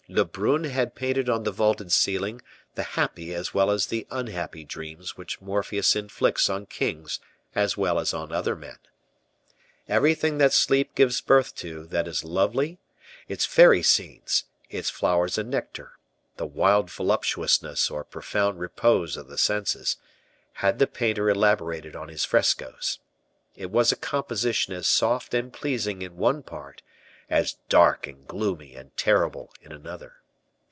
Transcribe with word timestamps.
Lebrun 0.09 0.65
had 0.65 0.93
painted 0.93 1.29
on 1.29 1.45
the 1.45 1.53
vaulted 1.53 1.89
ceiling 1.89 2.41
the 2.75 2.83
happy 2.83 3.33
as 3.33 3.53
well 3.53 3.71
as 3.71 3.87
the 3.87 4.05
unhappy 4.11 4.65
dreams 4.65 5.15
which 5.15 5.39
Morpheus 5.39 5.95
inflicts 5.95 6.49
on 6.49 6.65
kings 6.65 7.21
as 7.55 7.77
well 7.77 7.97
as 7.97 8.13
on 8.13 8.29
other 8.29 8.53
men. 8.53 8.77
Everything 9.87 10.37
that 10.37 10.51
sleep 10.51 10.95
gives 10.95 11.21
birth 11.21 11.55
to 11.55 11.85
that 11.85 12.09
is 12.09 12.25
lovely, 12.25 12.77
its 13.29 13.45
fairy 13.45 13.81
scenes, 13.81 14.43
its 14.69 14.89
flowers 14.89 15.37
and 15.37 15.49
nectar, 15.49 15.93
the 16.35 16.45
wild 16.45 16.91
voluptuousness 16.91 17.89
or 17.89 18.03
profound 18.03 18.59
repose 18.59 19.15
of 19.15 19.29
the 19.29 19.37
senses, 19.37 19.95
had 20.55 20.77
the 20.77 20.87
painter 20.87 21.29
elaborated 21.29 21.95
on 21.95 22.09
his 22.09 22.25
frescoes. 22.25 22.99
It 23.55 23.71
was 23.71 23.93
a 23.93 23.95
composition 23.95 24.73
as 24.73 24.87
soft 24.87 25.33
and 25.33 25.53
pleasing 25.53 26.01
in 26.01 26.17
one 26.17 26.43
part 26.43 26.81
as 27.29 27.55
dark 27.69 28.07
and 28.07 28.27
gloomy 28.27 28.75
and 28.75 28.97
terrible 28.97 29.53
in 29.61 29.71
another. 29.71 30.17